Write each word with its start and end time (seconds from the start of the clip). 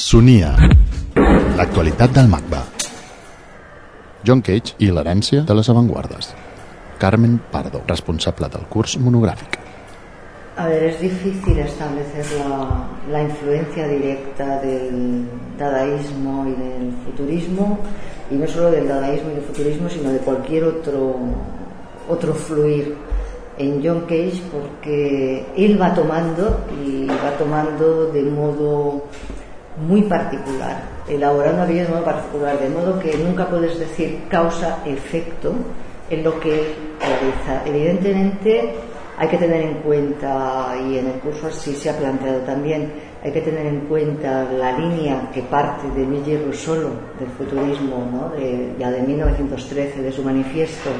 Sonia. 0.00 0.54
L'actualitat 1.58 2.14
del 2.16 2.28
MACBA. 2.32 2.60
John 4.24 4.40
Cage 4.40 4.72
i 4.80 4.86
l'herència 4.88 5.42
de 5.44 5.56
les 5.58 5.68
avantguardes. 5.68 6.30
Carmen 7.02 7.34
Pardo, 7.52 7.82
responsable 7.90 8.48
del 8.54 8.64
curs 8.72 8.96
monogràfic. 8.96 9.58
A 10.56 10.66
ver, 10.70 10.84
es 10.84 11.02
difícil 11.02 11.60
establecer 11.66 12.24
la, 12.38 12.88
la 13.12 13.22
influencia 13.26 13.86
directa 13.88 14.62
del 14.62 15.28
dadaísmo 15.58 16.46
y 16.48 16.56
del 16.56 16.94
futurismo, 17.04 17.78
y 18.30 18.36
no 18.36 18.48
solo 18.48 18.70
del 18.70 18.88
dadaísmo 18.88 19.32
y 19.32 19.34
del 19.34 19.44
futurismo, 19.44 19.90
sino 19.90 20.12
de 20.12 20.20
cualquier 20.20 20.64
otro, 20.64 21.16
otro 22.08 22.32
fluir 22.32 22.96
en 23.58 23.84
John 23.84 24.06
Cage, 24.08 24.40
porque 24.50 25.44
él 25.58 25.80
va 25.80 25.92
tomando 25.92 26.64
y 26.82 27.06
va 27.06 27.36
tomando 27.36 28.06
de 28.06 28.22
modo 28.22 29.04
muy 29.76 30.02
particular, 30.02 30.82
elaborando 31.08 31.62
aquello 31.62 31.84
de 31.84 31.88
modo 31.88 32.04
particular, 32.04 32.58
de 32.58 32.68
modo 32.68 32.98
que 32.98 33.16
nunca 33.16 33.46
puedes 33.46 33.78
decir 33.78 34.22
causa-efecto 34.28 35.52
en 36.10 36.24
lo 36.24 36.38
que 36.40 36.60
él 36.60 36.66
realiza. 37.00 37.62
Evidentemente, 37.66 38.74
hay 39.16 39.28
que 39.28 39.38
tener 39.38 39.62
en 39.62 39.74
cuenta, 39.74 40.74
y 40.88 40.98
en 40.98 41.06
el 41.06 41.12
curso 41.20 41.48
así 41.48 41.74
se 41.74 41.90
ha 41.90 41.96
planteado 41.96 42.40
también, 42.40 42.92
hay 43.22 43.32
que 43.32 43.42
tener 43.42 43.66
en 43.66 43.80
cuenta 43.80 44.44
la 44.44 44.72
línea 44.72 45.30
que 45.32 45.42
parte 45.42 45.88
de 45.90 46.06
Luigi 46.06 46.36
Russolo, 46.38 46.90
del 47.18 47.28
futurismo, 47.36 48.08
¿no? 48.10 48.30
de, 48.30 48.74
ya 48.78 48.90
de 48.90 49.02
1913, 49.02 50.02
de 50.02 50.12
su 50.12 50.22
manifiesto, 50.22 50.90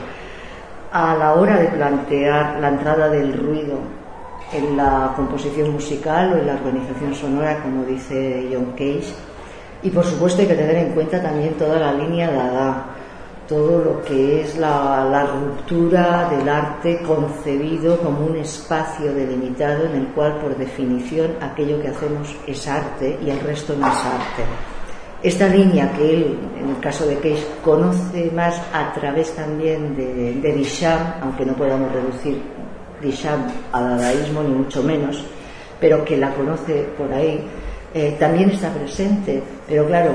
a 0.92 1.16
la 1.16 1.34
hora 1.34 1.58
de 1.58 1.68
plantear 1.68 2.58
la 2.60 2.68
entrada 2.68 3.08
del 3.08 3.32
ruido 3.32 3.99
en 4.52 4.76
la 4.76 5.12
composición 5.16 5.70
musical 5.70 6.32
o 6.32 6.36
en 6.38 6.46
la 6.46 6.54
organización 6.54 7.14
sonora, 7.14 7.62
como 7.62 7.84
dice 7.84 8.48
John 8.52 8.72
Cage. 8.72 9.12
Y 9.82 9.90
por 9.90 10.04
supuesto 10.04 10.42
hay 10.42 10.48
que 10.48 10.54
tener 10.54 10.76
en 10.76 10.92
cuenta 10.92 11.22
también 11.22 11.54
toda 11.54 11.78
la 11.78 11.92
línea 11.92 12.30
Dada, 12.30 12.86
todo 13.48 13.82
lo 13.82 14.02
que 14.02 14.42
es 14.42 14.58
la, 14.58 15.26
ruptura 15.26 16.28
del 16.30 16.48
arte 16.48 17.00
concebido 17.02 17.98
como 17.98 18.26
un 18.26 18.36
espacio 18.36 19.12
delimitado 19.12 19.86
en 19.86 19.96
el 19.96 20.06
cual 20.08 20.36
por 20.36 20.56
definición 20.56 21.32
aquello 21.40 21.80
que 21.80 21.88
hacemos 21.88 22.36
es 22.46 22.68
arte 22.68 23.18
y 23.24 23.30
el 23.30 23.40
resto 23.40 23.74
no 23.76 23.86
es 23.86 23.98
arte. 23.98 24.44
Esta 25.22 25.48
línea 25.48 25.92
que 25.92 26.14
él, 26.14 26.38
en 26.58 26.70
el 26.70 26.80
caso 26.80 27.06
de 27.06 27.16
Cage, 27.16 27.46
conoce 27.62 28.30
más 28.30 28.60
a 28.72 28.92
través 28.94 29.34
también 29.34 29.94
de, 29.96 30.34
de 30.34 30.66
aunque 31.20 31.44
no 31.44 31.52
podamos 31.54 31.92
reducir 31.92 32.59
Duchamp 33.02 33.48
a 33.72 33.80
dadaísmo 33.80 34.42
ni 34.42 34.54
mucho 34.54 34.82
menos, 34.82 35.24
pero 35.80 36.04
que 36.04 36.16
la 36.16 36.32
conoce 36.34 36.86
por 36.96 37.12
ahí, 37.12 37.40
eh, 37.94 38.16
también 38.18 38.50
está 38.50 38.70
presente. 38.70 39.42
Pero 39.66 39.86
claro, 39.86 40.12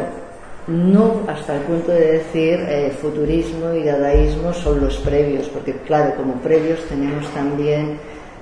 no 0.68 1.22
hasta 1.28 1.56
el 1.56 1.62
punto 1.62 1.92
de 1.92 2.14
decir 2.14 2.60
eh, 2.68 2.96
futurismo 3.00 3.74
y 3.74 3.84
dadaísmo 3.84 4.54
son 4.54 4.82
los 4.82 4.98
previos, 4.98 5.48
porque 5.50 5.74
claro, 5.86 6.16
como 6.16 6.36
previos 6.36 6.80
tenemos 6.88 7.28
también 7.34 8.00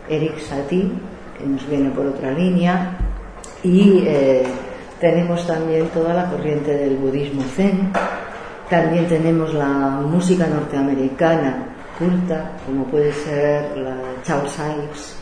Eric 0.10 0.40
Satie, 0.40 0.90
que 1.38 1.46
nos 1.46 1.68
viene 1.68 1.90
por 1.90 2.06
otra 2.06 2.32
línea, 2.32 2.98
y 3.64 4.04
eh, 4.06 4.44
tenemos 5.00 5.46
también 5.48 5.88
toda 5.88 6.14
la 6.14 6.30
corriente 6.30 6.76
del 6.76 6.98
budismo 6.98 7.42
zen, 7.56 7.92
también 8.70 9.08
tenemos 9.08 9.54
la 9.54 9.68
música 10.02 10.48
norteamericana 10.48 11.73
culta, 11.98 12.52
como 12.66 12.86
puede 12.86 13.12
ser 13.14 13.78
la 13.78 13.98
Charles 14.24 14.58
Ives, 14.58 15.16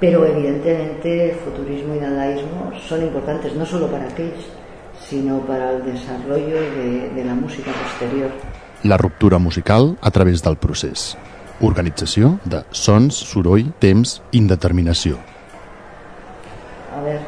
pero 0.00 0.26
evidentemente 0.26 1.38
futurismo 1.44 1.94
y 1.94 1.98
dadaísmo 1.98 2.70
son 2.86 3.02
importantes 3.02 3.54
no 3.54 3.64
solo 3.64 3.90
para 3.90 4.06
Cage, 4.08 4.46
sinó 5.00 5.38
para 5.40 5.72
el 5.72 5.84
desarrollo 5.84 6.60
de, 6.60 7.10
de 7.14 7.24
la 7.24 7.34
música 7.34 7.70
posterior. 7.72 8.30
La 8.82 8.96
ruptura 8.96 9.38
musical 9.38 9.96
a 10.00 10.10
través 10.10 10.42
del 10.42 10.56
procés. 10.56 11.16
Organització 11.60 12.38
de 12.44 12.64
sons, 12.70 13.14
soroll, 13.14 13.72
temps, 13.78 14.22
indeterminació. 14.32 15.16
A 16.94 17.00
ver, 17.00 17.20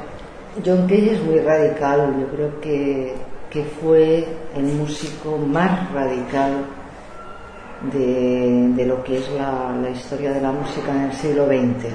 John 0.64 0.86
Cage 0.86 1.14
es 1.14 1.22
muy 1.24 1.38
radical, 1.38 2.14
yo 2.20 2.26
creo 2.28 2.60
que, 2.60 3.14
que 3.50 3.64
fue 3.80 4.26
el 4.54 4.64
músico 4.64 5.38
más 5.38 5.90
radical 5.92 6.66
de, 7.92 8.84
lo 8.86 9.02
que 9.04 9.18
es 9.18 9.30
la, 9.32 9.72
la 9.80 9.90
historia 9.90 10.32
de 10.32 10.40
la 10.40 10.52
música 10.52 10.90
en 10.90 11.02
el 11.02 11.12
siglo 11.12 11.46
XX 11.46 11.94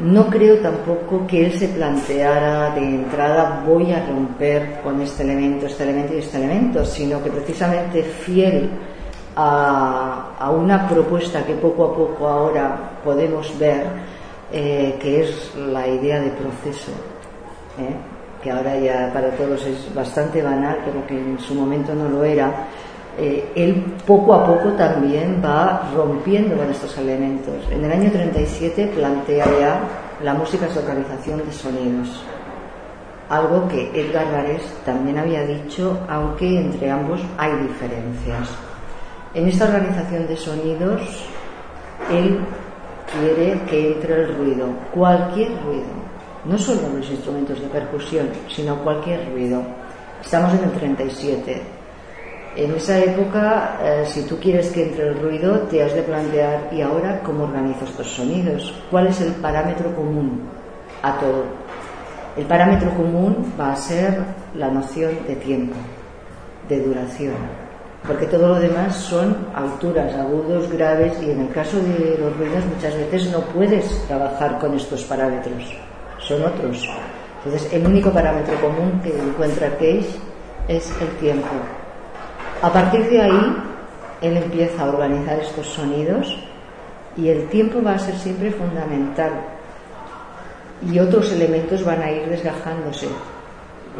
no 0.00 0.26
creo 0.26 0.58
tampoco 0.58 1.26
que 1.26 1.46
él 1.46 1.58
se 1.58 1.68
planteara 1.68 2.74
de 2.74 2.80
entrada 2.80 3.62
voy 3.66 3.92
a 3.92 4.04
romper 4.06 4.80
con 4.82 5.00
este 5.00 5.22
elemento, 5.22 5.66
este 5.66 5.84
elemento 5.84 6.14
y 6.14 6.18
este 6.18 6.36
elemento, 6.36 6.84
sino 6.84 7.22
que 7.22 7.30
precisamente 7.30 8.02
fiel 8.02 8.68
a, 9.34 10.34
a 10.38 10.50
una 10.50 10.86
propuesta 10.86 11.44
que 11.46 11.54
poco 11.54 11.84
a 11.86 11.94
poco 11.94 12.28
ahora 12.28 12.90
podemos 13.02 13.58
ver, 13.58 13.86
eh, 14.52 14.96
que 15.00 15.22
es 15.22 15.54
la 15.56 15.88
idea 15.88 16.20
de 16.20 16.30
proceso, 16.30 16.92
¿eh? 17.78 17.96
que 18.42 18.50
ahora 18.50 18.78
ya 18.78 19.10
para 19.14 19.30
todos 19.30 19.64
es 19.64 19.94
bastante 19.94 20.42
banal, 20.42 20.78
pero 20.84 21.06
que 21.06 21.18
en 21.18 21.38
su 21.38 21.54
momento 21.54 21.94
no 21.94 22.08
lo 22.08 22.22
era, 22.22 22.66
eh, 23.18 23.50
él 23.54 23.82
poco 24.06 24.34
a 24.34 24.46
poco 24.46 24.70
también 24.72 25.40
va 25.42 25.90
rompiendo 25.94 26.56
con 26.56 26.70
estos 26.70 26.96
elementos. 26.98 27.54
En 27.70 27.84
el 27.84 27.90
año 27.90 28.10
37 28.10 28.92
plantea 28.94 29.46
ya 29.58 29.80
la 30.22 30.34
música 30.34 30.66
es 30.66 30.76
organización 30.76 31.44
de 31.44 31.52
sonidos, 31.52 32.22
algo 33.28 33.66
que 33.68 33.90
Edgar 33.94 34.30
Varés 34.32 34.62
también 34.84 35.18
había 35.18 35.46
dicho, 35.46 35.98
aunque 36.08 36.60
entre 36.60 36.90
ambos 36.90 37.20
hay 37.38 37.52
diferencias. 37.62 38.50
En 39.34 39.48
esta 39.48 39.64
organización 39.64 40.26
de 40.26 40.36
sonidos, 40.36 41.02
él 42.10 42.38
quiere 43.18 43.60
que 43.68 43.92
entre 43.92 44.22
el 44.22 44.36
ruido, 44.36 44.66
cualquier 44.94 45.50
ruido, 45.64 46.06
no 46.44 46.56
solo 46.58 46.82
los 46.96 47.10
instrumentos 47.10 47.60
de 47.60 47.66
percusión, 47.68 48.28
sino 48.48 48.76
cualquier 48.76 49.30
ruido. 49.30 49.62
Estamos 50.22 50.54
en 50.54 50.64
el 50.64 50.70
37, 50.72 51.62
en 52.56 52.74
esa 52.74 52.98
época, 52.98 53.78
eh, 53.82 54.04
si 54.06 54.22
tú 54.22 54.38
quieres 54.38 54.70
que 54.70 54.84
entre 54.84 55.08
el 55.08 55.20
ruido, 55.20 55.60
te 55.70 55.82
has 55.82 55.94
de 55.94 56.02
plantear, 56.02 56.70
¿y 56.72 56.80
ahora 56.80 57.20
cómo 57.22 57.44
organizo 57.44 57.84
estos 57.84 58.10
sonidos? 58.10 58.74
¿Cuál 58.90 59.08
es 59.08 59.20
el 59.20 59.32
parámetro 59.32 59.94
común 59.94 60.40
a 61.02 61.18
todo? 61.18 61.44
El 62.34 62.46
parámetro 62.46 62.90
común 62.94 63.52
va 63.60 63.72
a 63.72 63.76
ser 63.76 64.18
la 64.54 64.70
noción 64.70 65.10
de 65.28 65.36
tiempo, 65.36 65.76
de 66.68 66.80
duración, 66.82 67.34
porque 68.06 68.26
todo 68.26 68.48
lo 68.48 68.60
demás 68.60 68.96
son 68.96 69.48
alturas, 69.54 70.14
agudos, 70.14 70.70
graves, 70.72 71.12
y 71.22 71.30
en 71.32 71.42
el 71.42 71.50
caso 71.50 71.76
de 71.76 72.16
los 72.18 72.36
ruidos 72.38 72.64
muchas 72.74 72.96
veces 72.96 73.30
no 73.30 73.40
puedes 73.40 74.06
trabajar 74.06 74.58
con 74.58 74.74
estos 74.74 75.04
parámetros, 75.04 75.62
son 76.20 76.42
otros. 76.42 76.88
Entonces, 77.44 77.70
el 77.72 77.86
único 77.86 78.10
parámetro 78.10 78.58
común 78.60 78.98
que 79.02 79.14
encuentra 79.14 79.68
Cage 79.72 80.08
es 80.68 80.90
el 81.02 81.08
tiempo. 81.18 81.48
A 82.62 82.72
partir 82.72 83.08
de 83.10 83.20
ahí, 83.20 83.56
él 84.22 84.36
empieza 84.38 84.82
a 84.82 84.88
organizar 84.88 85.38
estos 85.38 85.66
sonidos 85.66 86.38
y 87.16 87.28
el 87.28 87.48
tiempo 87.48 87.82
va 87.82 87.92
a 87.92 87.98
ser 87.98 88.16
siempre 88.16 88.50
fundamental. 88.50 89.32
Y 90.90 90.98
otros 90.98 91.32
elementos 91.32 91.84
van 91.84 92.02
a 92.02 92.10
ir 92.10 92.26
desgajándose. 92.28 93.08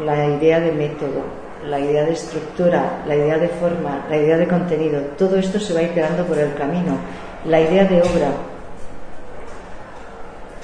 La 0.03 0.27
idea 0.27 0.59
de 0.59 0.71
método, 0.71 1.23
la 1.67 1.79
idea 1.79 2.03
de 2.05 2.13
estructura, 2.13 3.03
la 3.07 3.15
idea 3.15 3.37
de 3.37 3.47
forma, 3.47 4.05
la 4.09 4.17
idea 4.17 4.37
de 4.37 4.47
contenido, 4.47 5.01
todo 5.17 5.37
esto 5.37 5.59
se 5.59 5.73
va 5.73 5.79
a 5.79 5.83
ir 5.83 5.93
quedando 5.93 6.25
por 6.25 6.37
el 6.37 6.53
camino. 6.55 6.97
La 7.45 7.61
idea 7.61 7.85
de 7.85 8.01
obra, 8.01 8.31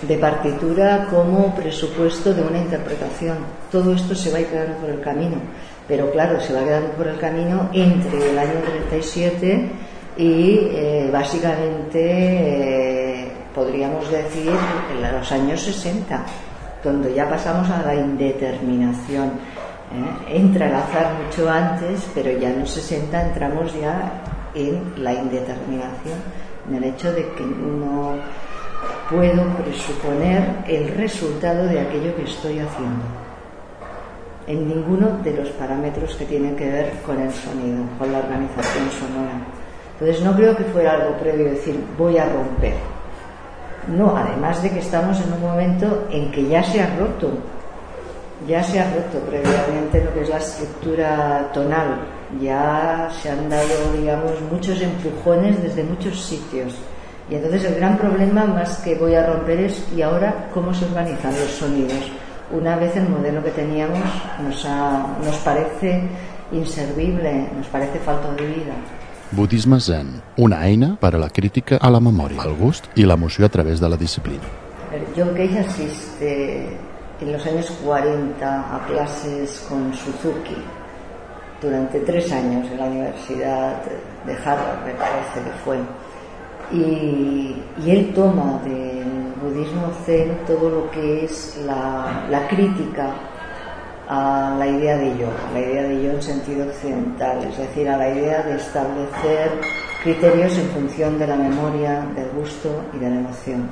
de 0.01 0.18
partitura 0.18 1.07
como 1.09 1.53
presupuesto 1.56 2.33
de 2.33 2.41
una 2.41 2.57
interpretación, 2.57 3.38
todo 3.71 3.94
esto 3.94 4.15
se 4.15 4.31
va 4.31 4.38
a 4.38 4.41
ir 4.41 4.47
quedando 4.47 4.77
por 4.77 4.89
el 4.89 5.00
camino 5.00 5.38
pero 5.88 6.12
claro, 6.12 6.39
se 6.39 6.53
va 6.53 6.63
quedando 6.63 6.91
por 6.91 7.07
el 7.07 7.19
camino 7.19 7.69
entre 7.74 8.30
el 8.30 8.38
año 8.38 8.59
37 8.89 9.69
y 10.18 10.59
eh, 10.71 11.09
básicamente 11.12 12.00
eh, 12.00 13.31
podríamos 13.53 14.09
decir 14.09 14.51
los 15.01 15.31
años 15.31 15.62
60, 15.62 16.25
donde 16.83 17.13
ya 17.13 17.30
pasamos 17.30 17.69
a 17.69 17.81
la 17.81 17.95
indeterminación. 17.95 19.27
¿eh? 19.27 20.38
Entra 20.38 20.68
el 20.68 20.75
azar 20.75 21.13
mucho 21.24 21.50
antes, 21.50 22.07
pero 22.13 22.31
ya 22.38 22.50
en 22.50 22.62
los 22.62 22.69
60 22.69 23.21
entramos 23.21 23.74
ya 23.74 24.24
en 24.56 25.03
la 25.03 25.13
indeterminación, 25.13 26.19
en 26.69 26.75
el 26.75 26.83
hecho 26.85 27.12
de 27.12 27.27
que 27.33 27.44
no 27.44 28.15
puedo 29.09 29.45
presuponer 29.57 30.63
el 30.68 30.88
resultado 30.95 31.65
de 31.65 31.81
aquello 31.81 32.15
que 32.15 32.24
estoy 32.24 32.59
haciendo 32.59 33.22
en 34.48 34.68
ninguno 34.68 35.19
de 35.24 35.34
los 35.34 35.50
parámetros 35.51 36.16
que 36.16 36.25
tienen 36.25 36.56
que 36.56 36.69
ver 36.69 36.92
con 37.06 37.19
el 37.19 37.31
sonido, 37.31 37.84
con 37.98 38.12
la 38.12 38.19
organización 38.19 38.90
sonora. 38.92 39.34
Entonces 39.94 40.24
no 40.24 40.36
creo 40.36 40.56
que 40.56 40.63
fuera 40.66 40.94
algo 40.94 41.18
previo 41.18 41.45
decir 41.45 41.81
voy 41.98 42.18
a 42.18 42.25
romper. 42.25 42.74
No, 43.88 44.16
además 44.16 44.62
de 44.63 44.69
que 44.69 44.80
estamos 44.80 45.19
en 45.22 45.34
un 45.34 45.42
momento 45.42 46.07
en 46.10 46.31
que 46.31 46.48
ya 46.48 46.63
se 46.63 46.81
ha 46.81 46.95
roto. 46.98 47.31
ya 48.48 48.62
se 48.62 48.80
ha 48.80 48.94
roto 48.94 49.19
previamente 49.30 50.04
lo 50.04 50.13
que 50.13 50.22
es 50.22 50.30
la 50.30 50.38
estructura 50.38 51.50
tonal. 51.54 52.00
Ya 52.42 53.10
se 53.22 53.30
han 53.30 53.48
dado, 53.50 53.94
digamos, 53.98 54.34
muchos 54.51 54.81
empujones 54.81 55.62
desde 55.62 55.84
muchos 55.84 56.22
sitios. 56.22 56.75
Y 57.30 57.36
entonces 57.36 57.63
el 57.63 57.75
gran 57.75 57.98
problema 57.98 58.44
más 58.45 58.80
que 58.80 58.95
voy 58.95 59.16
a 59.16 59.25
romper 59.25 59.60
es, 59.62 59.86
¿y 59.95 60.01
ahora 60.01 60.50
cómo 60.54 60.74
se 60.74 60.86
organizan 60.86 61.31
los 61.31 61.51
sonidos? 61.51 62.12
Una 62.53 62.75
vez 62.77 62.95
el 62.95 63.09
modelo 63.09 63.44
que 63.44 63.51
teníamos 63.51 64.00
nos, 64.41 64.65
nos 65.25 65.38
parece 65.44 66.03
inservible, 66.51 67.50
nos 67.57 67.67
parece 67.67 68.00
falta 68.00 68.31
de 68.33 68.45
vida. 68.45 68.73
Budisme 69.31 69.79
Zen, 69.79 70.21
una 70.38 70.67
eina 70.67 70.95
para 71.00 71.17
la 71.17 71.29
crítica 71.29 71.77
a 71.77 71.89
la 71.89 72.00
memoria, 72.00 72.44
el 72.44 72.53
gust 72.55 72.85
y 72.95 73.03
la 73.03 73.15
emoción 73.15 73.45
a 73.45 73.50
través 73.50 73.79
de 73.79 73.89
la 73.89 73.97
disciplina. 73.97 74.44
John 75.17 75.33
Cage 75.33 75.59
asiste 75.59 76.77
en 77.19 77.31
los 77.31 77.45
años 77.45 77.71
40 77.83 78.75
a 78.75 78.85
clases 78.85 79.65
con 79.67 79.91
Suzuki 79.94 80.56
durante 81.63 81.99
tres 82.01 82.31
años 82.31 82.69
en 82.69 82.77
la 82.77 82.85
Universidad 82.85 83.81
de 84.25 84.33
Harvard, 84.33 84.85
me 84.85 84.94
parece 84.94 85.41
que 85.44 85.51
fue. 85.63 85.77
Y, 86.71 87.56
él 87.89 88.11
toma 88.13 88.59
del 88.63 89.12
budismo 89.44 89.92
zen 90.06 90.38
todo 90.48 90.69
lo 90.69 90.92
que 90.92 91.25
es 91.25 91.60
la, 91.66 92.48
crítica 92.50 93.13
a 94.07 94.56
la 94.57 94.68
idea 94.68 94.98
de 94.98 95.18
yo, 95.18 95.28
a 95.28 95.51
la 95.54 95.60
idea 95.60 95.84
de 95.84 96.04
yo 96.04 96.12
en 96.12 96.22
sentido 96.22 96.66
occidental, 96.66 97.44
es 97.44 97.57
decir, 97.57 97.90
a 97.90 97.98
la 97.98 98.10
idea 98.10 98.44
de 98.44 98.56
establecer 98.56 99.51
criterios 100.04 100.57
en 100.57 100.68
función 100.69 101.19
de 101.19 101.28
la 101.28 101.36
memoria, 101.36 102.06
del 102.16 102.30
gusto 102.31 102.69
y 102.94 103.00
de 103.00 103.10
la 103.10 103.16
emoción. 103.18 103.69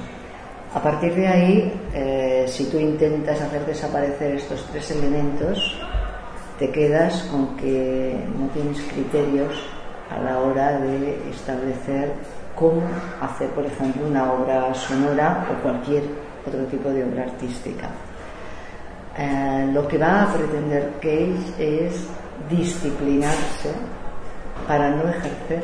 A 0.74 0.82
partir 0.82 1.14
de 1.16 1.28
ahí, 1.28 1.74
eh, 1.94 2.46
si 2.48 2.66
tú 2.66 2.80
intentas 2.80 3.42
hacer 3.42 3.66
desaparecer 3.66 4.36
estos 4.36 4.66
tres 4.72 4.92
elementos, 4.92 5.78
te 6.58 6.70
quedas 6.72 7.24
con 7.24 7.58
que 7.58 8.16
no 8.38 8.48
tienes 8.50 8.82
criterios 8.94 9.52
a 10.10 10.22
la 10.22 10.40
hora 10.40 10.80
de 10.80 11.18
establecer 11.30 12.14
cómo 12.56 12.82
hacer, 13.22 13.50
por 13.50 13.66
ejemplo, 13.66 14.08
una 14.08 14.32
obra 14.32 14.74
sonora 14.74 15.48
o 15.52 15.62
cualquier 15.62 16.04
otro 16.46 16.64
tipo 16.66 16.90
de 16.90 17.04
obra 17.04 17.24
artística. 17.24 17.90
Eh, 19.18 19.70
lo 19.74 19.88
que 19.88 19.98
va 19.98 20.24
a 20.24 20.34
pretender 20.34 20.94
Cage 21.02 21.54
es 21.60 22.08
disciplinarse 22.50 23.72
para 24.68 24.90
no 24.90 25.10
ejercer 25.10 25.64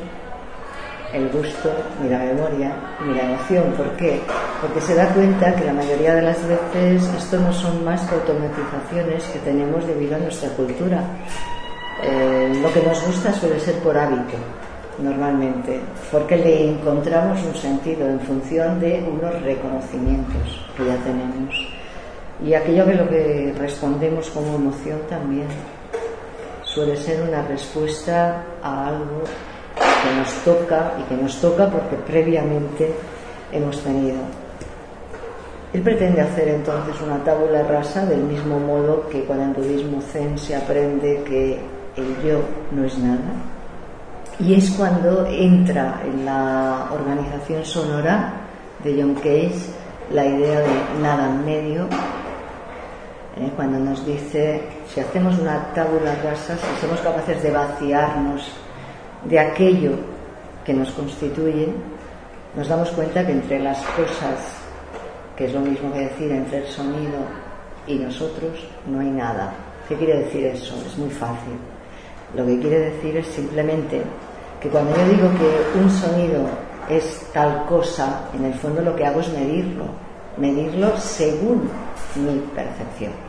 el 1.13 1.29
gusto, 1.29 1.71
ni 2.01 2.09
la 2.09 2.19
memoria, 2.19 2.75
ni 3.05 3.15
la 3.15 3.23
emoción. 3.23 3.71
¿Por 3.77 3.89
qué? 3.95 4.21
Porque 4.61 4.81
se 4.81 4.95
da 4.95 5.07
cuenta 5.09 5.55
que 5.55 5.65
la 5.65 5.73
mayoría 5.73 6.15
de 6.15 6.21
las 6.21 6.37
veces 6.47 7.07
esto 7.17 7.39
no 7.39 7.53
son 7.53 7.83
más 7.85 8.01
que 8.01 8.15
automatizaciones 8.15 9.23
que 9.25 9.39
tenemos 9.39 9.87
debido 9.87 10.15
a 10.15 10.19
nuestra 10.19 10.49
cultura. 10.49 11.01
Eh, 12.03 12.59
lo 12.61 12.71
que 12.73 12.81
nos 12.81 13.01
gusta 13.05 13.33
suele 13.33 13.59
ser 13.59 13.75
por 13.75 13.97
hábito, 13.97 14.37
normalmente, 14.99 15.79
porque 16.11 16.37
le 16.37 16.71
encontramos 16.71 17.43
un 17.43 17.55
sentido 17.55 18.07
en 18.07 18.19
función 18.19 18.79
de 18.79 19.03
unos 19.07 19.41
reconocimientos 19.41 20.65
que 20.75 20.85
ya 20.85 20.97
tenemos. 20.97 21.55
Y 22.45 22.53
aquello 22.53 22.85
que 22.85 22.93
lo 22.93 23.09
que 23.09 23.55
respondemos 23.57 24.29
como 24.29 24.55
emoción 24.55 24.99
también 25.09 25.47
suele 26.63 26.95
ser 26.95 27.21
una 27.27 27.41
respuesta 27.41 28.43
a 28.61 28.87
algo 28.87 29.23
que 29.75 30.15
nos 30.15 30.31
toca 30.43 30.93
y 30.99 31.03
que 31.09 31.21
nos 31.21 31.41
toca 31.41 31.67
porque 31.69 31.95
previamente 31.95 32.91
hemos 33.51 33.81
tenido. 33.81 34.17
Él 35.73 35.81
pretende 35.81 36.21
hacer 36.21 36.47
entonces 36.47 36.95
una 37.01 37.23
tabula 37.23 37.63
rasa 37.63 38.05
del 38.05 38.21
mismo 38.21 38.59
modo 38.59 39.07
que 39.09 39.25
con 39.25 39.41
el 39.41 39.53
budismo 39.53 40.01
zen 40.01 40.37
se 40.37 40.55
aprende 40.55 41.23
que 41.25 41.59
el 41.97 42.23
yo 42.23 42.39
no 42.71 42.85
es 42.85 42.97
nada. 42.99 43.56
Y 44.39 44.53
es 44.53 44.69
cuando 44.71 45.25
entra 45.25 46.01
en 46.05 46.25
la 46.25 46.89
organización 46.91 47.65
sonora 47.65 48.33
de 48.83 49.01
John 49.01 49.15
Cage 49.15 49.55
la 50.11 50.25
idea 50.25 50.59
de 50.59 51.01
nada 51.01 51.25
en 51.25 51.45
medio 51.45 51.87
¿eh? 53.39 53.51
cuando 53.55 53.79
nos 53.79 54.05
dice, 54.05 54.61
si 54.87 54.99
hacemos 54.99 55.37
una 55.39 55.73
tabula 55.73 56.15
rasa, 56.23 56.55
si 56.55 56.81
somos 56.81 56.99
capaces 57.01 57.41
de 57.41 57.51
vaciarnos 57.51 58.51
de 59.25 59.39
aquello 59.39 59.91
que 60.63 60.73
nos 60.73 60.91
constituye, 60.91 61.69
nos 62.55 62.67
damos 62.67 62.89
cuenta 62.91 63.25
que 63.25 63.31
entre 63.31 63.59
las 63.59 63.79
cosas, 63.79 64.53
que 65.35 65.45
es 65.45 65.53
lo 65.53 65.61
mismo 65.61 65.91
que 65.93 66.01
decir 66.01 66.31
entre 66.31 66.59
el 66.59 66.67
sonido 66.67 67.19
y 67.85 67.95
nosotros, 67.95 68.67
no 68.85 68.99
hay 68.99 69.09
nada. 69.09 69.53
¿Qué 69.87 69.95
quiere 69.95 70.19
decir 70.19 70.45
eso? 70.45 70.75
Es 70.85 70.97
muy 70.97 71.09
fácil. 71.09 71.53
Lo 72.35 72.45
que 72.45 72.59
quiere 72.59 72.91
decir 72.91 73.17
es 73.17 73.27
simplemente 73.27 74.01
que 74.61 74.69
cuando 74.69 74.95
yo 74.95 75.05
digo 75.05 75.29
que 75.37 75.79
un 75.79 75.89
sonido 75.89 76.41
es 76.89 77.29
tal 77.33 77.65
cosa, 77.65 78.29
en 78.33 78.45
el 78.45 78.53
fondo 78.53 78.81
lo 78.81 78.95
que 78.95 79.05
hago 79.05 79.19
es 79.19 79.29
medirlo, 79.29 79.85
medirlo 80.37 80.97
según 80.97 81.69
mi 82.15 82.39
percepción 82.55 83.27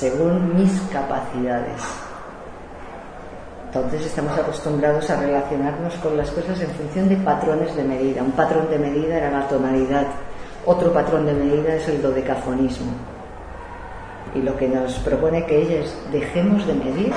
según 0.00 0.56
mis 0.56 0.80
capacidades. 0.92 1.82
Entonces 3.66 4.06
estamos 4.06 4.36
acostumbrados 4.38 5.08
a 5.10 5.20
relacionarnos 5.20 5.94
con 5.96 6.16
las 6.16 6.30
cosas 6.30 6.60
en 6.60 6.70
función 6.70 7.08
de 7.08 7.16
patrones 7.16 7.76
de 7.76 7.84
medida. 7.84 8.22
Un 8.22 8.32
patrón 8.32 8.68
de 8.70 8.78
medida 8.78 9.18
era 9.18 9.30
la 9.30 9.46
tonalidad, 9.46 10.06
otro 10.64 10.92
patrón 10.92 11.26
de 11.26 11.34
medida 11.34 11.74
es 11.74 11.86
el 11.88 12.00
dodecafonismo. 12.00 12.92
Y 14.34 14.42
lo 14.42 14.56
que 14.56 14.68
nos 14.68 14.94
propone 15.00 15.44
que 15.46 15.62
ella 15.62 15.80
es 15.80 15.94
dejemos 16.12 16.66
de 16.66 16.74
medir, 16.74 17.12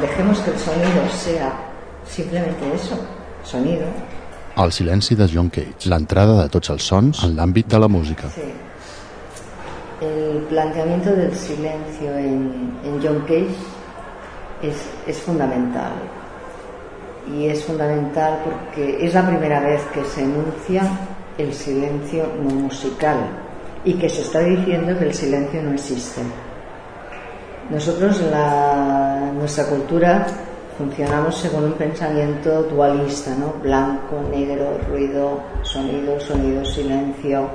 dejemos 0.00 0.38
que 0.40 0.50
el 0.50 0.58
sonido 0.58 1.08
sea 1.10 1.52
simplemente 2.08 2.74
eso, 2.74 2.98
sonido. 3.44 3.86
El 4.56 4.70
silenci 4.70 5.14
de 5.14 5.30
John 5.32 5.48
Cage, 5.48 5.88
l'entrada 5.88 6.42
de 6.42 6.50
tots 6.52 6.68
els 6.74 6.84
sons 6.84 7.22
en 7.24 7.38
l'àmbit 7.38 7.72
de 7.72 7.78
la 7.80 7.88
música. 7.88 8.28
Sí. 8.28 8.52
el 10.02 10.42
planteamiento 10.48 11.14
del 11.14 11.34
silencio 11.34 12.16
en, 12.16 13.00
John 13.02 13.20
Cage 13.20 13.54
es, 15.06 15.18
fundamental. 15.18 15.92
Y 17.36 17.46
es 17.46 17.64
fundamental 17.64 18.40
porque 18.44 19.04
es 19.04 19.14
la 19.14 19.26
primera 19.26 19.60
vez 19.60 19.80
que 19.94 20.04
se 20.04 20.22
enuncia 20.22 20.82
el 21.38 21.52
silencio 21.54 22.26
no 22.42 22.50
musical 22.50 23.16
y 23.84 23.94
que 23.94 24.08
se 24.08 24.22
está 24.22 24.40
diciendo 24.40 24.96
que 24.98 25.06
el 25.06 25.14
silencio 25.14 25.62
no 25.62 25.72
existe. 25.72 26.20
Nosotros, 27.70 28.20
la, 28.30 29.32
nuestra 29.34 29.66
cultura, 29.66 30.26
funcionamos 30.78 31.36
según 31.36 31.64
un 31.64 31.72
pensamiento 31.72 32.62
dualista, 32.64 33.34
¿no? 33.34 33.54
Blanco, 33.62 34.22
negro, 34.30 34.78
ruido, 34.88 35.40
sonido, 35.62 36.18
sonido, 36.20 36.64
silencio. 36.64 37.48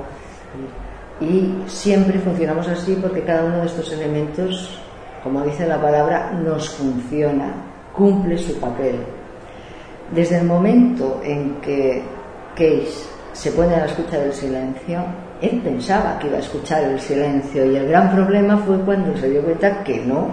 Y 1.20 1.54
siempre 1.66 2.18
funcionamos 2.20 2.68
así 2.68 2.96
porque 3.00 3.22
cada 3.22 3.44
uno 3.44 3.58
de 3.58 3.66
estos 3.66 3.92
elementos, 3.92 4.78
como 5.22 5.42
dice 5.42 5.66
la 5.66 5.80
palabra, 5.80 6.32
nos 6.32 6.68
funciona, 6.70 7.52
cumple 7.94 8.38
su 8.38 8.58
papel. 8.58 8.96
Desde 10.12 10.38
el 10.38 10.46
momento 10.46 11.20
en 11.22 11.60
que 11.60 12.02
Case 12.54 13.17
se 13.38 13.52
pone 13.52 13.72
a 13.72 13.78
la 13.78 13.84
escucha 13.84 14.18
del 14.18 14.32
silencio, 14.32 15.00
él 15.40 15.60
pensaba 15.62 16.18
que 16.18 16.26
iba 16.26 16.38
a 16.38 16.40
escuchar 16.40 16.82
el 16.82 16.98
silencio 16.98 17.64
y 17.70 17.76
el 17.76 17.86
gran 17.86 18.12
problema 18.12 18.56
fue 18.56 18.76
cuando 18.80 19.16
se 19.16 19.30
dio 19.30 19.42
cuenta 19.42 19.84
que 19.84 20.00
no, 20.00 20.26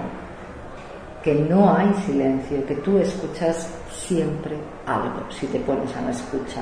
que 1.22 1.36
no 1.36 1.72
hay 1.72 1.94
silencio, 2.08 2.66
que 2.66 2.74
tú 2.78 2.98
escuchas 2.98 3.70
siempre 3.92 4.56
algo 4.88 5.22
si 5.30 5.46
te 5.46 5.60
pones 5.60 5.96
a 5.96 6.02
la 6.02 6.10
escucha 6.10 6.62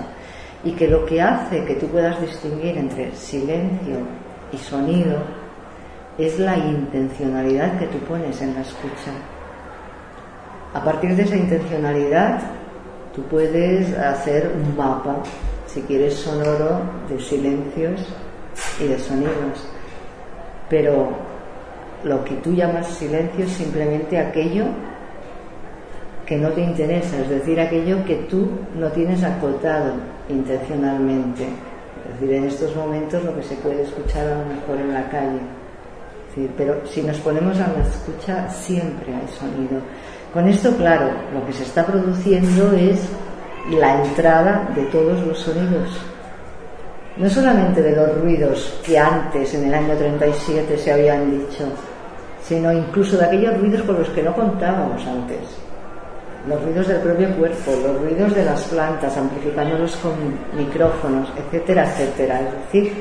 y 0.66 0.74
que 0.74 0.90
lo 0.90 1.06
que 1.06 1.22
hace 1.22 1.64
que 1.64 1.76
tú 1.76 1.88
puedas 1.88 2.20
distinguir 2.20 2.78
entre 2.78 3.16
silencio 3.16 4.00
y 4.52 4.58
sonido 4.58 5.20
es 6.18 6.38
la 6.40 6.58
intencionalidad 6.58 7.80
que 7.80 7.88
tú 7.88 8.00
pones 8.00 8.42
en 8.42 8.54
la 8.54 8.62
escucha. 8.62 9.14
A 10.74 10.84
partir 10.84 11.16
de 11.16 11.24
esa 11.24 11.38
intencionalidad, 11.38 12.42
tú 13.16 13.22
puedes 13.24 13.98
hacer 13.98 14.52
un 14.54 14.76
mapa, 14.76 15.24
si 15.74 15.82
quieres 15.82 16.14
sonoro, 16.14 16.82
de 17.10 17.20
silencios 17.20 18.06
y 18.80 18.88
de 18.88 19.00
sonidos. 19.00 19.68
Pero 20.70 21.10
lo 22.04 22.24
que 22.24 22.36
tú 22.36 22.54
llamas 22.54 22.88
silencio 22.88 23.46
es 23.46 23.52
simplemente 23.52 24.18
aquello 24.20 24.66
que 26.26 26.38
no 26.38 26.50
te 26.50 26.62
interesa, 26.62 27.20
es 27.20 27.30
decir, 27.30 27.60
aquello 27.60 28.04
que 28.06 28.16
tú 28.30 28.50
no 28.76 28.88
tienes 28.90 29.24
acotado 29.24 29.94
intencionalmente. 30.30 31.44
Es 31.44 32.20
decir, 32.20 32.36
en 32.36 32.46
estos 32.46 32.76
momentos 32.76 33.24
lo 33.24 33.36
que 33.36 33.44
se 33.44 33.56
puede 33.56 33.82
escuchar 33.82 34.28
a 34.28 34.40
lo 34.40 34.46
mejor 34.46 34.78
en 34.80 34.94
la 34.94 35.10
calle. 35.10 35.40
pero 36.58 36.86
si 36.86 37.02
nos 37.02 37.18
ponemos 37.20 37.60
a 37.60 37.68
la 37.68 37.84
escucha, 37.84 38.48
siempre 38.50 39.14
hay 39.14 39.28
sonido. 39.28 39.82
Con 40.34 40.48
esto, 40.48 40.76
claro, 40.78 41.12
lo 41.34 41.46
que 41.46 41.54
se 41.54 41.64
está 41.64 41.86
produciendo 41.86 42.72
es 42.74 43.08
la 43.70 44.04
entrada 44.04 44.70
de 44.76 44.84
todos 44.84 45.26
los 45.26 45.40
sonidos. 45.40 45.90
no 47.16 47.30
solamente 47.30 47.82
de 47.82 47.96
los 47.96 48.18
ruidos 48.22 48.80
que 48.84 48.98
antes, 48.98 49.54
en 49.54 49.66
el 49.68 49.74
año 49.76 49.96
37, 49.96 50.78
se 50.80 50.92
habían 50.92 51.30
dicho, 51.30 51.66
sino 52.44 52.74
incluso 52.74 53.18
de 53.18 53.26
aquellos 53.26 53.60
ruidos 53.60 53.84
con 53.84 54.00
los 54.00 54.10
que 54.10 54.24
no 54.24 54.34
contábamos 54.34 55.06
antes. 55.06 55.40
Los 56.48 56.62
ruidos 56.64 56.88
del 56.88 56.98
propio 56.98 57.30
cuerpo, 57.38 57.72
los 57.84 58.02
ruidos 58.02 58.34
de 58.34 58.44
las 58.44 58.64
plantas, 58.64 59.16
amplificándolos 59.16 59.96
con 59.98 60.14
micrófonos, 60.58 61.30
etcétera, 61.38 61.86
etcétera. 61.86 62.42
Es 62.42 62.52
decir, 62.66 62.94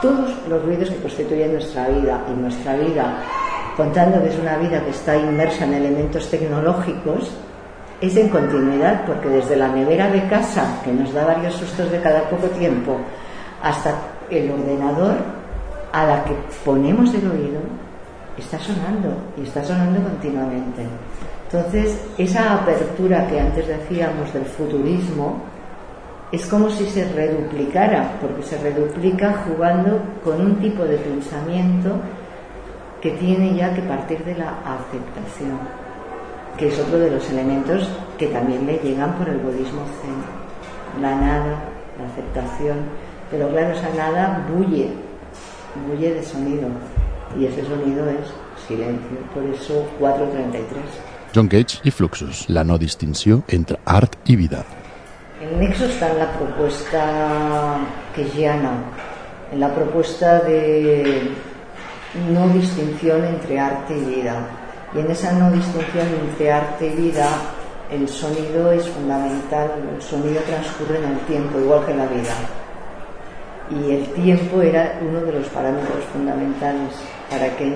todos 0.00 0.30
los 0.48 0.64
ruidos 0.64 0.90
que 0.90 0.96
constituyen 0.96 1.52
nuestra 1.52 1.88
vida 1.88 2.24
y 2.26 2.40
nuestra 2.40 2.74
vida, 2.74 3.22
contando 3.76 4.22
que 4.22 4.30
es 4.30 4.38
una 4.38 4.56
vida 4.56 4.82
que 4.82 4.90
está 4.90 5.14
inmersa 5.14 5.64
en 5.66 5.74
elementos 5.74 6.28
tecnológicos, 6.30 7.30
es 8.00 8.16
en 8.16 8.28
continuidad, 8.28 9.04
porque 9.04 9.28
desde 9.28 9.56
la 9.56 9.68
nevera 9.68 10.08
de 10.10 10.26
casa, 10.28 10.80
que 10.84 10.92
nos 10.92 11.12
da 11.12 11.24
varios 11.24 11.54
sustos 11.54 11.90
de 11.90 12.00
cada 12.00 12.28
poco 12.30 12.46
tiempo, 12.48 12.96
hasta 13.62 13.94
el 14.30 14.50
ordenador 14.50 15.16
a 15.92 16.06
la 16.06 16.24
que 16.24 16.34
ponemos 16.64 17.12
el 17.14 17.26
oído, 17.26 17.60
está 18.36 18.58
sonando 18.58 19.16
y 19.36 19.42
está 19.42 19.64
sonando 19.64 20.00
continuamente. 20.02 20.82
Entonces, 21.50 21.98
esa 22.18 22.54
apertura 22.54 23.26
que 23.26 23.40
antes 23.40 23.66
decíamos 23.66 24.32
del 24.32 24.44
futurismo 24.44 25.40
es 26.30 26.46
como 26.46 26.68
si 26.70 26.84
se 26.86 27.10
reduplicara, 27.12 28.12
porque 28.20 28.42
se 28.42 28.58
reduplica 28.58 29.44
jugando 29.46 29.98
con 30.22 30.40
un 30.40 30.56
tipo 30.56 30.84
de 30.84 30.98
pensamiento 30.98 31.90
que 33.00 33.12
tiene 33.12 33.54
ya 33.54 33.72
que 33.74 33.80
partir 33.82 34.22
de 34.24 34.34
la 34.34 34.50
aceptación, 34.58 35.58
que 36.58 36.68
es 36.68 36.78
otro 36.78 36.98
de 36.98 37.10
los 37.10 37.30
elementos 37.30 37.88
que 38.18 38.26
también 38.26 38.66
le 38.66 38.78
llegan 38.78 39.14
por 39.14 39.28
el 39.28 39.38
budismo 39.38 39.82
zen. 40.02 41.00
La 41.00 41.14
nada, 41.14 41.62
la 41.98 42.06
aceptación, 42.06 42.78
pero 43.30 43.48
claro, 43.48 43.72
esa 43.72 43.88
nada 43.94 44.44
bulle, 44.52 44.90
bulle 45.88 46.14
de 46.14 46.22
sonido, 46.22 46.68
y 47.38 47.46
ese 47.46 47.64
sonido 47.64 48.08
es 48.10 48.32
silencio, 48.66 49.18
por 49.32 49.44
eso 49.44 49.86
433. 50.00 50.82
John 51.34 51.48
Cage 51.48 51.80
y 51.84 51.90
Fluxus, 51.90 52.48
la 52.48 52.64
no 52.64 52.78
distinció 52.78 53.44
entre 53.48 53.78
art 53.84 54.16
y 54.24 54.36
vida. 54.36 54.64
El 55.40 55.60
nexo 55.60 55.84
está 55.84 56.10
en 56.10 56.18
la 56.18 56.32
propuesta 56.32 57.78
quejiana, 58.14 58.70
en 59.52 59.60
la 59.60 59.72
propuesta 59.72 60.40
de 60.40 61.30
no 62.32 62.48
distinción 62.48 63.24
entre 63.24 63.60
arte 63.60 63.96
y 63.96 64.04
vida. 64.16 64.57
Y 64.94 65.00
en 65.00 65.10
esa 65.10 65.32
no 65.32 65.50
distinción 65.50 66.06
entre 66.22 66.52
arte 66.52 66.86
y 66.86 66.96
vida, 66.96 67.26
el 67.90 68.08
sonido 68.08 68.72
es 68.72 68.88
fundamental, 68.88 69.70
el 69.94 70.02
sonido 70.02 70.40
transcurre 70.42 70.98
en 70.98 71.04
el 71.04 71.18
tiempo, 71.20 71.58
igual 71.58 71.84
que 71.86 71.94
la 71.94 72.06
vida. 72.06 72.34
Y 73.70 73.92
el 73.92 74.06
tiempo 74.12 74.62
era 74.62 74.98
uno 75.02 75.20
de 75.20 75.32
los 75.32 75.48
parámetros 75.48 76.04
fundamentales 76.12 76.94
para 77.30 77.54
que 77.56 77.74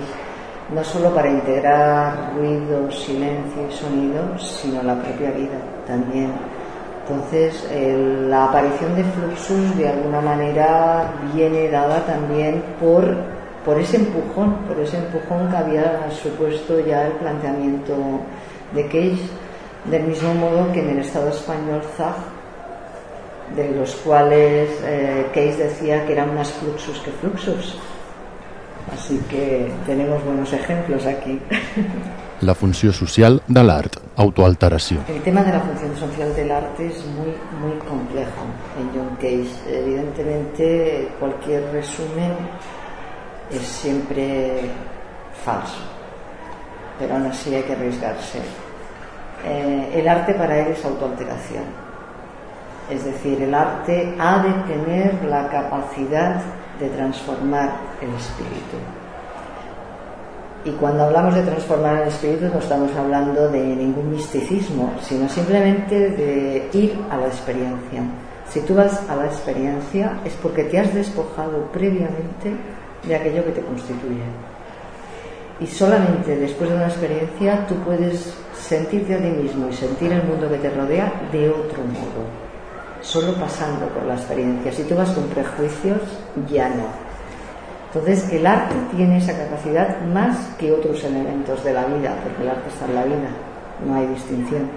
no 0.74 0.82
solo 0.84 1.14
para 1.14 1.28
integrar 1.28 2.32
ruido, 2.34 2.90
silencio 2.90 3.68
y 3.68 3.72
sonido, 3.72 4.38
sino 4.38 4.82
la 4.82 4.94
propia 4.94 5.30
vida 5.32 5.58
también. 5.86 6.32
Entonces, 7.02 7.68
la 8.28 8.44
aparición 8.44 8.94
de 8.94 9.04
Fluxus 9.04 9.76
de 9.76 9.88
alguna 9.88 10.20
manera 10.20 11.12
viene 11.34 11.68
dada 11.68 12.00
también 12.06 12.62
por, 12.80 13.16
por 13.64 13.78
ese 13.78 13.96
empujón, 13.96 14.54
por 14.66 14.78
ese 14.80 14.98
empujón 14.98 15.50
que 15.50 15.56
había 15.56 16.10
supuesto 16.10 16.80
ya 16.80 17.06
el 17.06 17.12
planteamiento 17.12 17.94
de 18.74 18.84
Cage, 18.86 19.28
del 19.90 20.04
mismo 20.04 20.34
modo 20.34 20.72
que 20.72 20.80
en 20.80 20.90
el 20.90 20.98
Estado 20.98 21.28
español 21.28 21.82
Zag, 21.96 22.16
de 23.56 23.70
los 23.72 23.94
cuales 23.96 24.70
eh, 24.84 25.26
Cage 25.34 25.56
decía 25.56 26.06
que 26.06 26.12
eran 26.12 26.34
más 26.34 26.50
Fluxus 26.52 26.98
que 27.00 27.10
Fluxus 27.10 27.76
Así 28.90 29.18
que 29.30 29.70
tenemos 29.86 30.22
buenos 30.24 30.52
ejemplos 30.52 31.06
aquí. 31.06 31.40
La 32.40 32.54
funció 32.54 32.92
social 32.92 33.40
de 33.46 33.62
l'art, 33.62 33.96
autoalteració. 34.16 34.98
El 35.08 35.22
tema 35.22 35.44
de 35.44 35.52
la 35.52 35.60
función 35.60 35.96
social 35.96 36.34
del 36.34 36.50
arte 36.50 36.88
es 36.88 37.06
muy, 37.06 37.30
muy 37.62 37.78
complejo 37.86 38.42
en 38.80 38.90
John 38.92 39.14
Cage. 39.16 39.54
Evidentemente, 39.70 41.08
cualquier 41.20 41.62
resumen 41.70 42.32
es 43.52 43.66
siempre 43.66 44.70
falso, 45.44 45.78
pero 46.98 47.14
aún 47.14 47.26
así 47.26 47.54
hay 47.54 47.62
que 47.62 47.72
arriesgarse. 47.72 48.38
Eh, 49.44 49.90
el 49.94 50.08
arte 50.08 50.34
para 50.34 50.58
él 50.58 50.68
es 50.72 50.84
autoalteración. 50.84 51.64
Es 52.90 53.04
decir, 53.04 53.40
el 53.42 53.54
arte 53.54 54.14
ha 54.18 54.42
de 54.42 54.52
tener 54.72 55.24
la 55.24 55.48
capacidad 55.48 56.42
de 56.78 56.88
transformar 56.90 57.70
el 58.00 58.12
espíritu. 58.14 58.76
Y 60.64 60.70
cuando 60.72 61.04
hablamos 61.04 61.34
de 61.34 61.42
transformar 61.42 62.02
el 62.02 62.08
espíritu 62.08 62.44
no 62.52 62.60
estamos 62.60 62.94
hablando 62.94 63.48
de 63.48 63.60
ningún 63.60 64.12
misticismo, 64.12 64.92
sino 65.00 65.28
simplemente 65.28 66.10
de 66.10 66.68
ir 66.72 66.96
a 67.10 67.16
la 67.16 67.26
experiencia. 67.26 68.02
Si 68.48 68.60
tú 68.60 68.74
vas 68.74 69.08
a 69.08 69.16
la 69.16 69.26
experiencia 69.26 70.20
es 70.24 70.34
porque 70.34 70.64
te 70.64 70.78
has 70.78 70.94
despojado 70.94 71.66
previamente 71.72 72.54
de 73.04 73.14
aquello 73.14 73.44
que 73.44 73.52
te 73.52 73.60
constituye. 73.60 74.22
Y 75.60 75.66
solamente 75.66 76.36
después 76.36 76.70
de 76.70 76.76
una 76.76 76.88
experiencia 76.88 77.66
tú 77.66 77.74
puedes 77.76 78.34
sentirte 78.58 79.14
a 79.14 79.18
ti 79.18 79.28
mismo 79.28 79.68
y 79.68 79.72
sentir 79.72 80.12
el 80.12 80.22
mundo 80.24 80.48
que 80.48 80.58
te 80.58 80.70
rodea 80.70 81.12
de 81.30 81.48
otro 81.50 81.82
modo 81.84 82.52
solo 83.02 83.34
pasando 83.34 83.86
por 83.88 84.04
la 84.04 84.14
experiencia. 84.14 84.72
Si 84.72 84.84
tú 84.84 84.94
vas 84.94 85.10
con 85.10 85.24
prejuicios, 85.24 86.00
ya 86.50 86.68
no. 86.68 86.86
Entonces, 87.88 88.32
el 88.32 88.46
arte 88.46 88.74
tiene 88.96 89.18
esa 89.18 89.36
capacidad 89.36 90.00
más 90.02 90.38
que 90.58 90.72
otros 90.72 91.04
elementos 91.04 91.62
de 91.62 91.74
la 91.74 91.84
vida, 91.84 92.16
porque 92.22 92.42
el 92.42 92.48
arte 92.48 92.68
está 92.70 92.86
en 92.86 92.94
la 92.94 93.04
vida, 93.04 93.28
no 93.86 93.94
hay 93.94 94.06
distinción. 94.06 94.70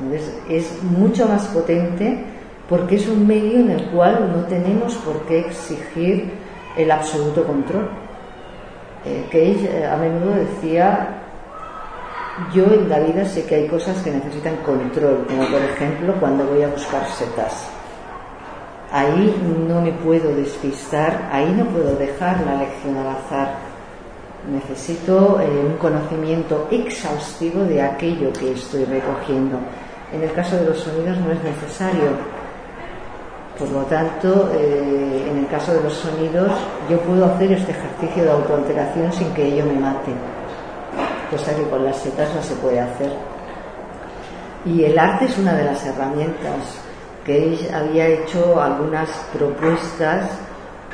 Entonces, 0.00 0.34
es 0.48 0.82
mucho 0.82 1.28
más 1.28 1.46
potente 1.46 2.24
porque 2.68 2.96
es 2.96 3.06
un 3.06 3.26
medio 3.26 3.60
en 3.60 3.70
el 3.70 3.84
cual 3.90 4.32
no 4.34 4.44
tenemos 4.44 4.94
por 4.96 5.20
qué 5.26 5.40
exigir 5.40 6.32
el 6.76 6.90
absoluto 6.90 7.44
control. 7.44 7.88
Eh, 9.04 9.26
eh, 9.32 9.86
a 9.86 9.96
menudo 9.96 10.34
decía 10.34 11.18
yo 12.52 12.64
en 12.66 12.88
la 12.88 13.00
vida 13.00 13.24
sé 13.24 13.44
que 13.44 13.56
hay 13.56 13.68
cosas 13.68 14.00
que 14.02 14.10
necesitan 14.10 14.56
control, 14.58 15.26
como 15.26 15.46
por 15.48 15.60
ejemplo 15.60 16.14
cuando 16.20 16.46
voy 16.46 16.62
a 16.62 16.68
buscar 16.68 17.04
setas. 17.08 17.68
Ahí 18.92 19.34
no 19.68 19.82
me 19.82 19.92
puedo 19.92 20.34
despistar, 20.34 21.28
ahí 21.30 21.52
no 21.52 21.64
puedo 21.66 21.94
dejar 21.96 22.40
la 22.40 22.56
lección 22.56 22.96
al 22.96 23.08
azar. 23.08 23.54
Necesito 24.50 25.40
eh, 25.40 25.46
un 25.66 25.76
conocimiento 25.76 26.68
exhaustivo 26.70 27.64
de 27.64 27.82
aquello 27.82 28.32
que 28.32 28.52
estoy 28.52 28.84
recogiendo. 28.84 29.58
En 30.12 30.22
el 30.22 30.32
caso 30.32 30.56
de 30.56 30.66
los 30.66 30.78
sonidos 30.78 31.18
no 31.18 31.32
es 31.32 31.42
necesario. 31.42 32.37
Por 33.58 33.68
lo 33.70 33.82
tanto, 33.82 34.50
eh, 34.54 35.28
en 35.30 35.38
el 35.38 35.46
caso 35.48 35.74
de 35.74 35.82
los 35.82 35.94
sonidos, 35.94 36.52
yo 36.88 36.98
puedo 37.00 37.24
hacer 37.24 37.52
este 37.52 37.72
ejercicio 37.72 38.24
de 38.24 38.30
autoalteración 38.30 39.12
sin 39.12 39.32
que 39.34 39.46
ello 39.46 39.64
me 39.66 39.80
mate 39.80 40.12
cosa 41.30 41.54
que 41.54 41.62
con 41.64 41.84
las 41.84 41.96
setas 41.96 42.34
no 42.34 42.42
se 42.42 42.54
puede 42.56 42.80
hacer. 42.80 43.12
Y 44.64 44.84
el 44.84 44.98
arte 44.98 45.26
es 45.26 45.38
una 45.38 45.54
de 45.54 45.64
las 45.64 45.84
herramientas 45.86 46.80
que 47.24 47.70
había 47.74 48.06
hecho 48.06 48.60
algunas 48.60 49.08
propuestas 49.32 50.28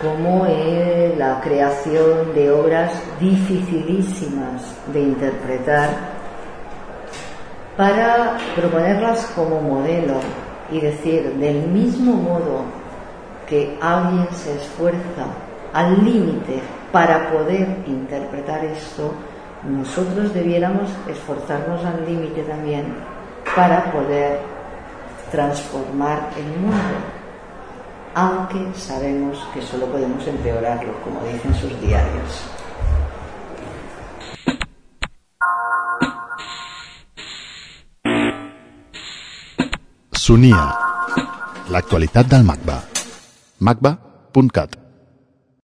como 0.00 0.47
la 1.16 1.40
creación 1.40 2.35
de 2.35 2.50
obras 2.50 2.92
dificilísimas 3.21 4.62
de 4.92 5.00
interpretar 5.00 5.90
para 7.76 8.37
proponerlas 8.56 9.25
como 9.37 9.61
modelo 9.61 10.14
y 10.71 10.80
decir, 10.80 11.35
del 11.35 11.68
mismo 11.68 12.14
modo 12.14 12.62
que 13.49 13.76
alguien 13.80 14.26
se 14.33 14.56
esfuerza 14.56 15.26
al 15.73 16.04
límite 16.04 16.61
para 16.92 17.30
poder 17.30 17.76
interpretar 17.87 18.64
esto, 18.64 19.12
nosotros 19.64 20.33
debiéramos 20.33 20.90
esforzarnos 21.09 21.85
al 21.85 22.04
límite 22.06 22.42
también 22.42 22.94
para 23.56 23.90
poder 23.92 24.38
transformar 25.30 26.30
el 26.37 26.61
mundo, 26.61 26.94
aunque 28.14 28.78
sabemos 28.78 29.47
que 29.52 29.62
solo 29.62 29.87
podemos 29.87 30.26
empeorarlo, 30.26 30.92
como 31.02 31.21
dicen 31.25 31.54
sus 31.54 31.80
diarios. 31.80 32.53
Sonia, 40.25 40.61
l'actualitat 41.69 42.31
del 42.33 42.47
MACBA. 42.49 42.78
macba.cat 43.69 44.83